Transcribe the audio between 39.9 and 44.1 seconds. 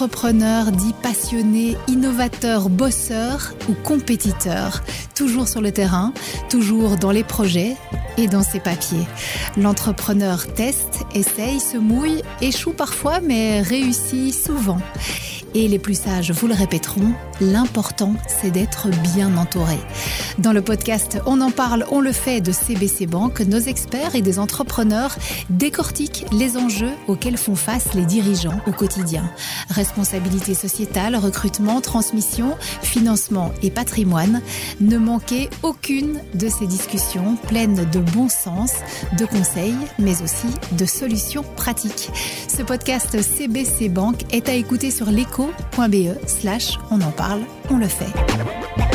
mais aussi de solutions pratiques. Ce podcast CBC